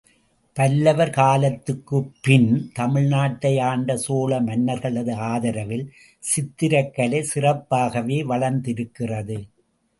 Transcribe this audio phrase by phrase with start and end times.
[0.57, 2.47] பல்லவர் காலத்துக்குப்பின்
[2.79, 5.85] தமிழ்நாட்டை ஆண்ட சோழ மன்னர்களது ஆதரவில்
[6.23, 9.39] சித்திரக் கலை சிறப்பாகவே வளர்ந்திருக்கிறது.